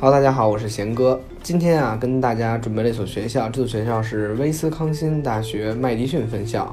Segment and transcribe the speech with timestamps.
[0.00, 1.20] 好大家好，我是贤哥。
[1.42, 6.72] 今天啊，跟大家准备了一所学校，这所学校是威斯康辛大学麦迪逊分校。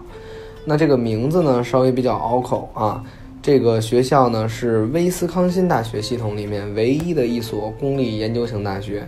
[0.63, 3.03] 那这个名字呢，稍微比较拗口啊。
[3.42, 9.03] 这个学校呢，是威斯康辛大学系统里面唯一的一所公立研究型大学。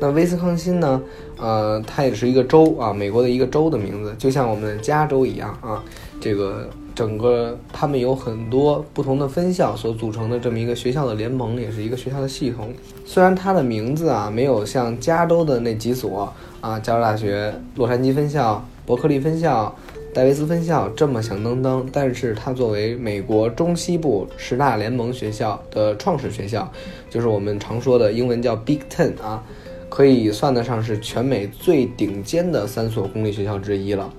[0.00, 1.00] 那威斯康辛呢，
[1.38, 5.80] 呃，它也是一个州啊，美国的一个州的名字，就像我们的加州一样啊。
[6.20, 6.68] 这个
[7.00, 12.74] 整个他们有很多不同的分校所组成的这么一个学校的联盟，也是一个学校的系统。
[13.06, 19.74] 虽然它的名字啊，没有像加州的那几所啊，加州大学洛杉矶分校、伯克利分校。
[20.12, 26.70] 戴维斯分校这么响当当，但是它作为美国中西部十大联盟学校的创始学校，
[27.08, 29.42] 就是我们常说的英文叫 Big Ten 啊，
[29.88, 34.12] 可以算得上是全美最顶尖的三所公立学校之一了，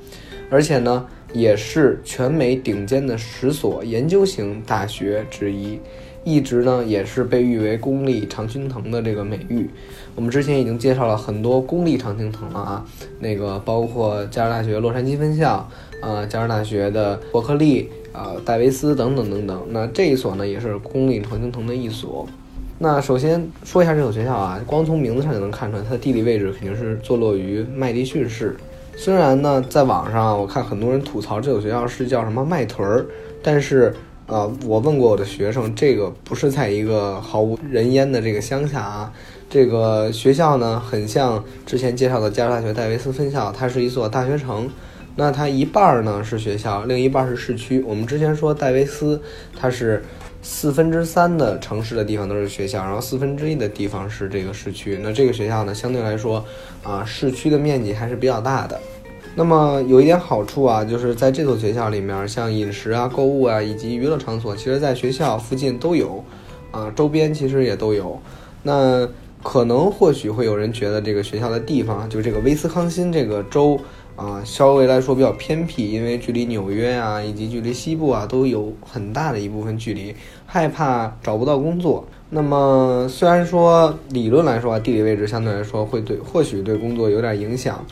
[0.49, 5.79] 而且呢，也是全美顶尖的十所研究型大学之一。
[6.23, 9.67] 一直呢也是被誉为公立常青藤的这个美誉。
[10.15, 12.85] 我们之前已经介绍了很多公立常青藤了啊，
[13.19, 15.67] 那个包括加州大学洛杉矶分校，
[15.99, 19.63] 呃，加州大学的伯克利，呃，戴维斯等等等等。
[19.69, 22.27] 那这一所呢也是公立常青藤的一所。
[22.77, 28.55] 那首先说一下这所学校啊，光从名字上就能看出来，它的地理位置肯定是坐落于麦迪逊市。
[29.03, 33.03] 虽然呢，在网上我看很多人吐槽这所学校是叫什么麦屯儿，
[33.41, 33.91] 但是。
[34.27, 39.11] 呃，我问过我的学生，这个不是在一个毫无人烟的这个乡下啊，
[39.49, 44.69] 这个学校呢，很像之前介绍的加州大学戴维斯分校，它是一所大学城。
[45.15, 47.81] 那它一半儿呢是学校，另一半儿是市区。
[47.81, 49.21] 我们之前说戴维斯，
[49.57, 50.03] 它是
[50.41, 54.99] 四分之三的城市的地方都是学校，然后四分之一的地方是这个市区。
[55.03, 56.43] 那这个学校呢，相对来说
[56.81, 58.79] 啊，市区的面积还是比较大的。
[59.35, 66.23] 那么有一点好处啊，就是在这所学校里面，像饮食啊、购物啊以及娱乐场所，其实在学校附近都有，
[66.71, 68.19] 啊，周边其实也都有。
[68.63, 69.07] 那
[69.43, 73.79] 可能或许会有人觉得这个学校的地方，就这个威斯康辛这个州
[74.15, 80.15] 啊，稍微来说比较偏僻，因为距离纽约啊以及距离西部啊都有很大的一部分距离，
[80.45, 82.07] 害怕找不到工作。
[82.29, 87.85] 那么虽然说理论来说啊，地理位置相对来说会对或许对工作有点影响，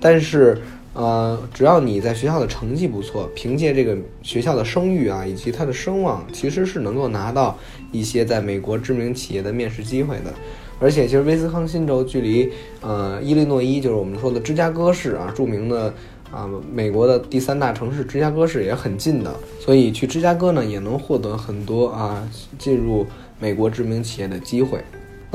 [0.00, 0.58] 但是。
[0.96, 7.54] 呃，只要你在学校的成绩不错，凭借这个学校的声誉啊，以及它的声望，其实是能够拿到
[7.92, 10.32] 一些在美国知名企业的面试机会的。
[10.78, 15.92] 而且，其实威斯康辛州距离呃伊利诺伊，就是我们说的芝加哥市啊，著名的
[16.30, 22.26] 啊美国的第三大城市芝加哥市也很近的，所以去芝加哥呢也能获得很多啊
[22.58, 23.06] 进入
[23.38, 24.80] 美国知名企业的机会。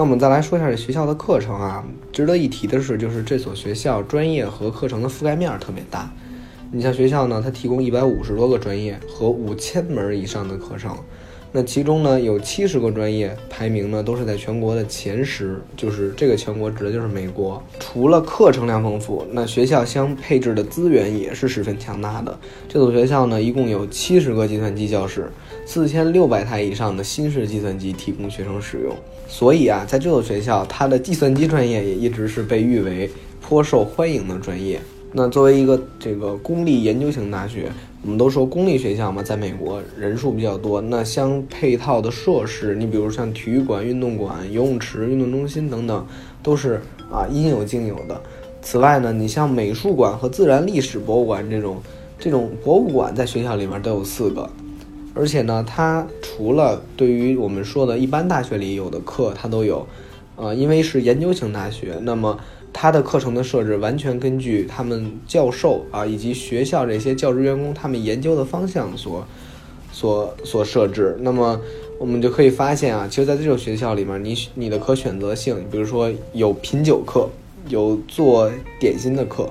[0.01, 6.11] 那我们再来说一下这学校的课程啊，值得一提的是，就是这所学校专业和课程的覆盖面特别大。
[6.71, 10.97] 你像学校呢，它提供一百五十多个专业和五千门以上的课程，
[11.53, 17.61] 那其中呢有七十个专业排名呢都是在全国的前十，就是这个全国指的就是美国。
[17.79, 22.39] 除了课程量丰富，那学校相配置的资源也是十分强大的。
[22.69, 25.29] 这所学校呢一共有七十个计算机教室。
[25.65, 28.93] 四千六百台以上的新式计算机提供学生使用，
[29.27, 33.09] 所以啊，在这所学校，它的计算机专业也一直是被誉为
[33.41, 34.81] 颇受欢迎的专业。
[35.13, 37.69] 那作为一个这个公立研究型大学，
[38.01, 46.05] 我们都说公立学校嘛，在美国人数比较多，那相配套的设施，你比如像体育馆、运动馆、游泳池、运动中心等等，
[46.41, 48.21] 都是啊应有尽有的。
[48.61, 51.77] 此外呢，你像美术馆和自然历史博物馆这种
[52.17, 54.49] 这种博物馆，在学校里面都有四个。
[55.13, 59.85] 而且呢，它除了对于我们说的一般大学里有的课，它都有，
[60.41, 62.35] 呃，因为是研究型大学，那么
[62.73, 69.23] 它的课程的设置完全根据他们教授啊以及学校这些教职员工他们研究的方向所
[69.91, 71.15] 所所设置。
[71.21, 71.61] 那么
[71.99, 77.29] 我们就可以发现啊，其实在这种学校里面，你你的可选择性，比如说有品酒课，
[77.67, 79.47] 有做点心的课，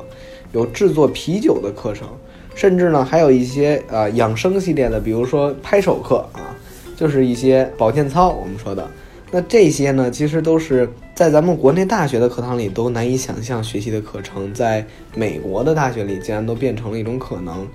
[0.53, 2.09] 有制作啤酒的课程。
[2.57, 6.59] 甚至呢，还有一些呃养生系列的，比如说拍手课啊，
[6.97, 8.31] 就是一些保健操。
[8.31, 8.91] 我们说的
[9.30, 14.84] 那这些呢，其实都是在咱们国内大学的课堂里都难以想象学习的课程，在
[15.15, 17.66] 美国的大学里竟然都变成了一种可能。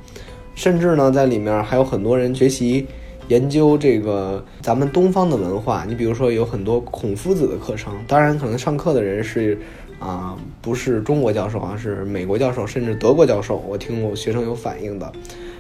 [0.54, 2.86] 甚至呢，在里面还有很多人学习
[3.28, 5.86] 研究这个咱们东方的文化。
[5.88, 9.58] 你比如说有很多孔夫子的课程，当然可能上课的人是。
[9.98, 13.64] 啊，不是中国教授啊，是美国教授，甚至德国教授。
[13.66, 15.10] 我听过学生有反映的，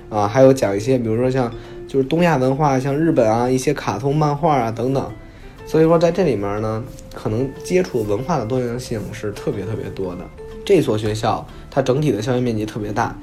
[0.09, 1.49] 啊，还有讲一些，比如说像
[1.87, 5.09] 就是东亚文化，像日本啊一些卡通漫画啊等等。
[5.65, 6.83] 所以说在这里面呢，
[7.13, 10.21] 可能接触文化的多样性是特别特别多的。
[10.63, 13.15] 这所学校它整体的校园面积特别大，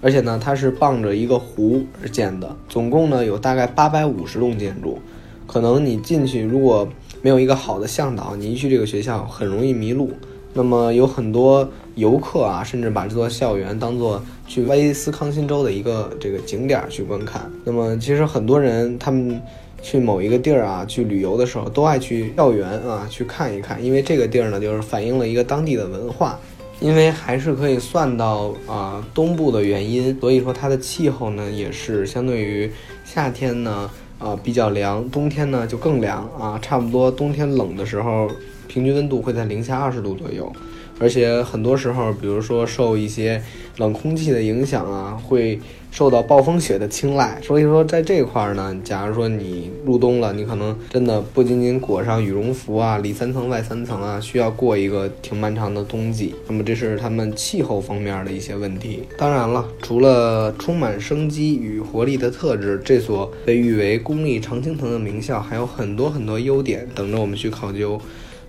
[0.00, 4.98] 而且呢它是傍着一个湖而建的，总共呢有大概八百五十栋建筑，
[5.46, 6.88] 可能你进去如果
[7.20, 10.10] 没有一个好的向导，你一去这个学校很容易迷路。
[10.54, 17.48] 那么有很多游客啊，甚至把这座校园当做去威斯康星州的一个这个景点去观看。
[17.64, 19.40] 那么其实很多人他们
[19.82, 26.38] 去某一个地儿啊去旅游的时候，都爱去校园啊去看一看，因为这个地儿呢就是反映了一个当地的文化。
[26.80, 32.70] 因为还是可以算到啊东部的原因，所以说它的气候呢也是相对于
[33.04, 38.30] 夏天呢啊比较凉，冬天呢就更凉啊，差不多冬天冷的时候。
[38.68, 40.52] 平均温度会在零下二十度左右，
[40.98, 43.42] 而且很多时候，比如说受一些
[43.76, 45.58] 冷空气的影响啊，会
[45.90, 47.38] 受到暴风雪的青睐。
[47.42, 56.34] 所以说，在这块儿呢，假如说你入冬了，你可能真的不仅仅裹上羽绒服啊，里三层外三层啊，需要过一个挺漫长的冬季。
[56.48, 59.04] 那么，这是他们气候方面的一些问题。
[59.16, 68.00] 当然了，除了充满生机与活力的特质，这所被誉为公立常青藤的名校还有很多很多优点等着我们去考究。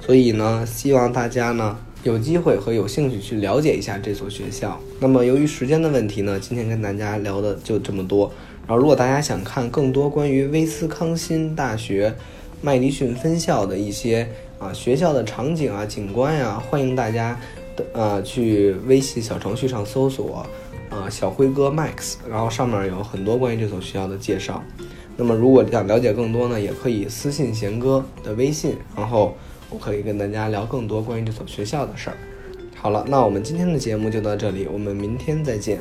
[0.02, 4.80] 所以呢，希望大家呢有机会和有兴趣去了解一下这所学校。
[5.00, 8.32] 那么由于时间的问题呢，今天跟大家聊的就这么多。
[8.66, 12.16] 然后如果大家想看更多关于威斯康星大学
[12.62, 14.30] 麦迪逊分校的一些
[14.60, 17.38] 啊学校的场景啊景观呀，欢迎大家
[17.76, 20.46] 的啊去微信小程序上搜索
[20.90, 24.64] 啊小辉哥 Max，然后上面有很多关于这所学校的介绍。
[25.18, 29.36] 那么如果想了解更多呢，也可以私信贤哥的微信，然后。
[29.70, 32.18] 我可以跟大家聊更多关于这所学校的事儿。
[32.76, 35.80] 好了，那我们今天的节目就到这里，我们明天再见。